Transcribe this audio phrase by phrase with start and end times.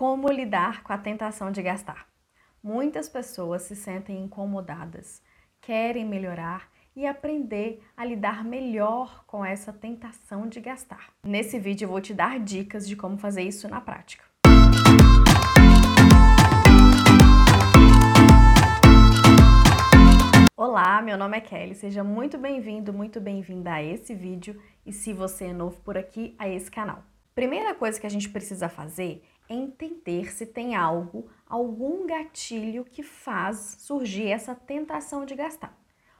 [0.00, 2.06] Como lidar com a tentação de gastar?
[2.62, 5.22] Muitas pessoas se sentem incomodadas,
[5.60, 11.12] querem melhorar e aprender a lidar melhor com essa tentação de gastar.
[11.22, 14.24] Nesse vídeo eu vou te dar dicas de como fazer isso na prática.
[20.56, 25.12] Olá, meu nome é Kelly, seja muito bem-vindo, muito bem-vinda a esse vídeo e se
[25.12, 27.09] você é novo por aqui, a esse canal.
[27.40, 33.76] Primeira coisa que a gente precisa fazer entender se tem algo, algum gatilho que faz
[33.78, 35.74] surgir essa tentação de gastar.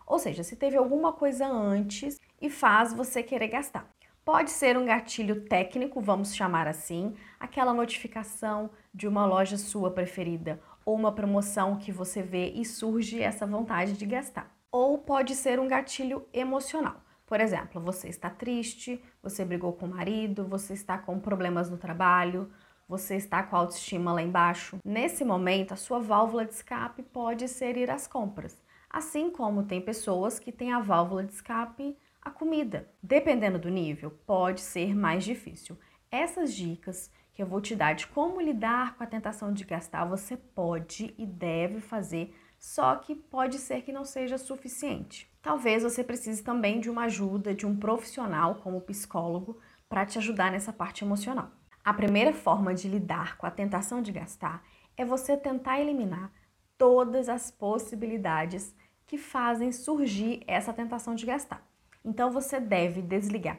[0.06, 3.86] Ou seja, se teve alguma coisa antes e faz você querer gastar.
[4.24, 10.58] Pode ser um gatilho técnico, vamos chamar assim, aquela notificação de uma loja sua preferida
[10.86, 14.50] ou uma promoção que você vê e surge essa vontade de gastar.
[14.72, 17.02] Ou pode ser um gatilho emocional.
[17.30, 21.78] Por exemplo, você está triste, você brigou com o marido, você está com problemas no
[21.78, 22.50] trabalho,
[22.88, 27.46] você está com a autoestima lá embaixo, nesse momento a sua válvula de escape pode
[27.46, 28.60] ser ir às compras.
[28.90, 32.90] Assim como tem pessoas que têm a válvula de escape a comida.
[33.00, 35.78] Dependendo do nível, pode ser mais difícil.
[36.10, 40.04] Essas dicas que eu vou te dar de como lidar com a tentação de gastar,
[40.04, 45.29] você pode e deve fazer, só que pode ser que não seja suficiente.
[45.42, 50.52] Talvez você precise também de uma ajuda de um profissional como psicólogo para te ajudar
[50.52, 51.50] nessa parte emocional.
[51.82, 54.62] A primeira forma de lidar com a tentação de gastar
[54.96, 56.30] é você tentar eliminar
[56.76, 58.74] todas as possibilidades
[59.06, 61.66] que fazem surgir essa tentação de gastar.
[62.04, 63.58] Então você deve desligar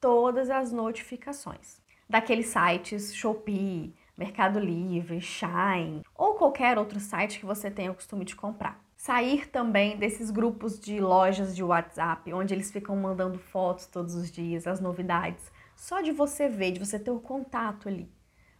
[0.00, 7.70] todas as notificações daqueles sites Shopee, Mercado Livre, Shine ou qualquer outro site que você
[7.70, 8.81] tenha o costume de comprar.
[9.04, 14.30] Sair também desses grupos de lojas de WhatsApp, onde eles ficam mandando fotos todos os
[14.30, 15.50] dias, as novidades.
[15.74, 18.08] Só de você ver, de você ter o contato ali,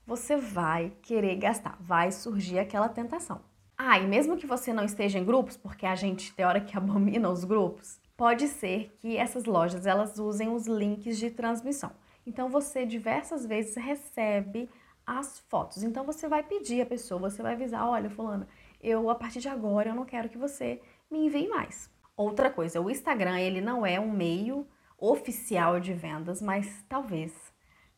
[0.05, 3.41] você vai querer gastar, vai surgir aquela tentação.
[3.79, 6.75] Ah, e mesmo que você não esteja em grupos, porque a gente tem hora que
[6.77, 11.93] abomina os grupos, pode ser que essas lojas elas usem os links de transmissão.
[12.27, 14.69] Então você diversas vezes recebe
[15.07, 15.85] as fotos.
[15.85, 18.49] Então você vai pedir a pessoa, você vai avisar, olha, fulana,
[18.83, 21.91] eu a partir de agora eu não quero que você me envie mais.
[22.17, 24.67] Outra coisa, o Instagram ele não é um meio
[24.99, 27.33] oficial de vendas, mas talvez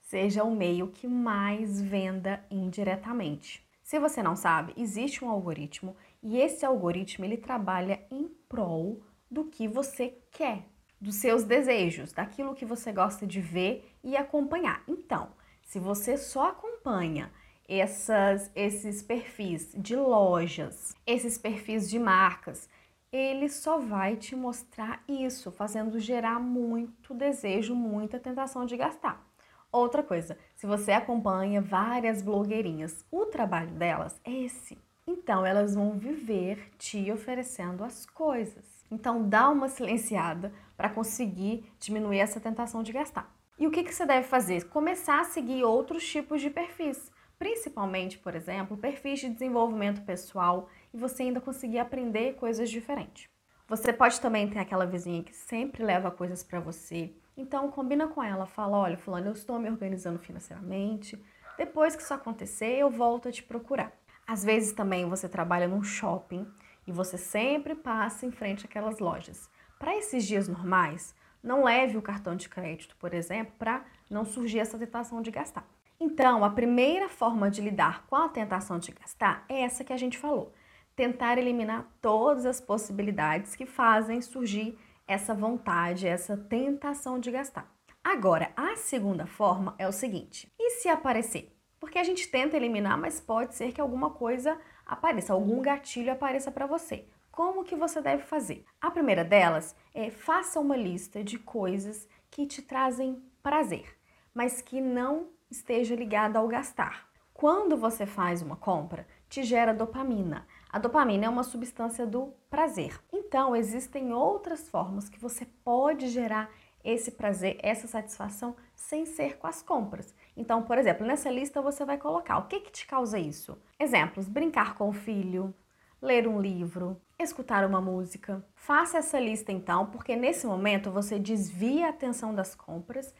[0.01, 3.65] seja o meio que mais venda indiretamente.
[3.83, 9.45] Se você não sabe, existe um algoritmo e esse algoritmo ele trabalha em prol do
[9.45, 10.67] que você quer,
[11.01, 14.83] dos seus desejos, daquilo que você gosta de ver e acompanhar.
[14.89, 17.31] Então, se você só acompanha
[17.69, 22.69] essas, esses perfis de lojas, esses perfis de marcas
[23.17, 29.25] ele só vai te mostrar isso, fazendo gerar muito desejo, muita tentação de gastar.
[29.71, 34.77] Outra coisa, se você acompanha várias blogueirinhas, o trabalho delas é esse.
[35.07, 38.85] Então elas vão viver te oferecendo as coisas.
[38.91, 43.33] Então dá uma silenciada para conseguir diminuir essa tentação de gastar.
[43.57, 44.65] E o que, que você deve fazer?
[44.65, 50.97] Começar a seguir outros tipos de perfis, principalmente, por exemplo, perfis de desenvolvimento pessoal e
[50.97, 53.29] você ainda conseguir aprender coisas diferentes.
[53.67, 57.13] Você pode também ter aquela vizinha que sempre leva coisas para você.
[57.37, 61.19] Então combina com ela, fala: "Olha, fulano, eu estou me organizando financeiramente.
[61.57, 63.93] Depois que isso acontecer, eu volto a te procurar".
[64.27, 66.47] Às vezes também você trabalha num shopping
[66.87, 69.49] e você sempre passa em frente àquelas lojas.
[69.79, 74.61] Para esses dias normais, não leve o cartão de crédito, por exemplo, para não surgir
[74.61, 75.67] essa tentação de gastar.
[75.99, 79.97] Então, a primeira forma de lidar com a tentação de gastar é essa que a
[79.97, 80.53] gente falou
[80.97, 87.73] tentar eliminar todas as possibilidades que fazem surgir essa vontade, essa tentação de gastar.
[88.03, 91.51] Agora, a segunda forma é o seguinte: e se aparecer?
[91.81, 96.51] Porque a gente tenta eliminar, mas pode ser que alguma coisa apareça, algum gatilho apareça
[96.51, 97.07] para você.
[97.31, 98.65] Como que você deve fazer?
[98.81, 103.99] A primeira delas é faça uma lista de coisas que te trazem prazer,
[104.33, 107.09] mas que não esteja ligada ao gastar.
[107.33, 110.47] Quando você faz uma compra, te gera dopamina.
[110.71, 113.01] A dopamina é uma substância do prazer.
[113.13, 116.51] Então, existem outras formas que você pode gerar
[116.85, 120.15] esse prazer, essa satisfação sem ser com as compras.
[120.37, 123.59] Então, por exemplo, nessa lista você vai colocar o que, que te causa isso.
[123.81, 125.55] Exemplos: brincar com o filho,
[126.01, 128.45] ler um livro, escutar uma música.
[128.55, 133.15] Faça essa lista então, porque nesse momento você desvia a atenção das compras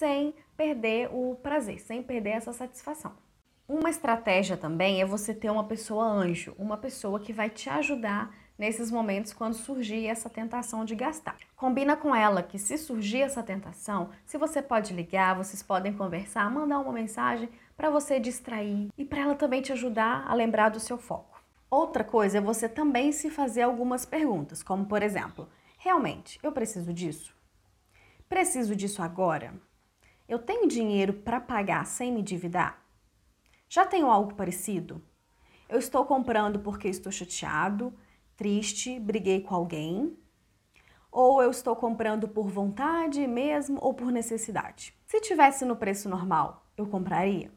[0.00, 3.12] sem perder o prazer, sem perder essa satisfação.
[3.68, 8.34] Uma estratégia também é você ter uma pessoa anjo, uma pessoa que vai te ajudar
[8.58, 11.36] nesses momentos quando surgir essa tentação de gastar.
[11.54, 16.50] Combina com ela que se surgir essa tentação, se você pode ligar, vocês podem conversar,
[16.50, 20.80] mandar uma mensagem para você distrair e para ela também te ajudar a lembrar do
[20.80, 21.42] seu foco.
[21.70, 26.90] Outra coisa é você também se fazer algumas perguntas, como por exemplo, realmente eu preciso
[26.90, 27.36] disso?
[28.30, 29.60] Preciso disso agora?
[30.30, 32.80] Eu tenho dinheiro para pagar sem me endividar?
[33.68, 35.02] Já tenho algo parecido?
[35.68, 37.92] Eu estou comprando porque estou chateado,
[38.36, 40.16] triste, briguei com alguém?
[41.10, 44.96] Ou eu estou comprando por vontade mesmo ou por necessidade?
[45.04, 47.50] Se tivesse no preço normal, eu compraria?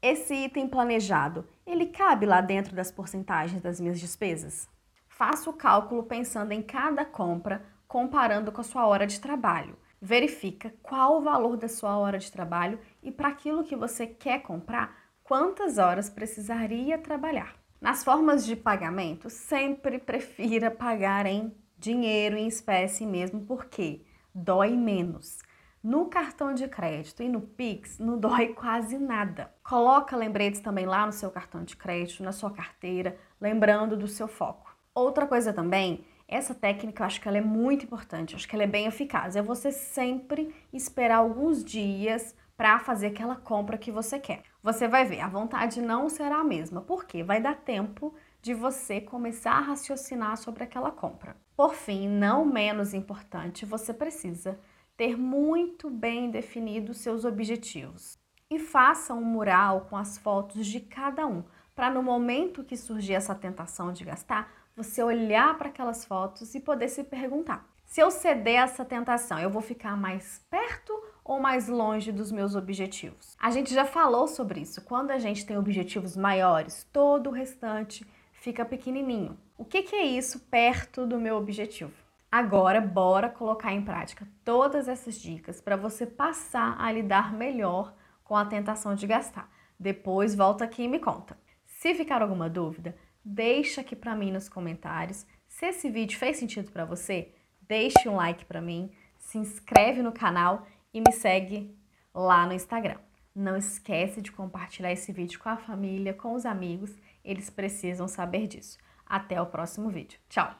[0.00, 4.68] Esse item planejado, ele cabe lá dentro das porcentagens das minhas despesas?
[5.08, 9.76] Faça o cálculo pensando em cada compra, comparando com a sua hora de trabalho.
[10.00, 14.42] Verifica qual o valor da sua hora de trabalho e para aquilo que você quer
[14.42, 17.54] comprar, quantas horas precisaria trabalhar.
[17.80, 24.04] Nas formas de pagamento, sempre prefira pagar em dinheiro, em espécie mesmo, porque
[24.34, 25.38] dói menos.
[25.82, 29.52] No cartão de crédito e no Pix não dói quase nada.
[29.62, 34.26] Coloca lembretes também lá no seu cartão de crédito, na sua carteira, lembrando do seu
[34.26, 34.76] foco.
[34.92, 38.64] Outra coisa também essa técnica eu acho que ela é muito importante, acho que ela
[38.64, 39.34] é bem eficaz.
[39.34, 44.42] É você sempre esperar alguns dias para fazer aquela compra que você quer.
[44.62, 49.00] Você vai ver, a vontade não será a mesma, porque vai dar tempo de você
[49.00, 51.36] começar a raciocinar sobre aquela compra.
[51.56, 54.60] Por fim, não menos importante, você precisa
[54.96, 58.18] ter muito bem definidos seus objetivos.
[58.50, 61.44] E faça um mural com as fotos de cada um,
[61.74, 66.60] para no momento que surgir essa tentação de gastar, você olhar para aquelas fotos e
[66.60, 70.92] poder se perguntar: se eu ceder essa tentação, eu vou ficar mais perto
[71.24, 73.36] ou mais longe dos meus objetivos?
[73.40, 74.80] A gente já falou sobre isso.
[74.82, 79.36] Quando a gente tem objetivos maiores, todo o restante fica pequenininho.
[79.56, 81.92] O que, que é isso perto do meu objetivo?
[82.30, 88.36] Agora, bora colocar em prática todas essas dicas para você passar a lidar melhor com
[88.36, 89.50] a tentação de gastar.
[89.80, 91.36] Depois volta aqui e me conta.
[91.64, 95.26] Se ficar alguma dúvida, deixa aqui para mim nos comentários.
[95.46, 97.32] Se esse vídeo fez sentido para você,
[97.62, 101.76] deixe um like para mim, se inscreve no canal e me segue
[102.14, 102.98] lá no Instagram.
[103.34, 108.46] Não esquece de compartilhar esse vídeo com a família, com os amigos, eles precisam saber
[108.46, 108.78] disso.
[109.06, 110.18] Até o próximo vídeo.
[110.28, 110.54] Tchau!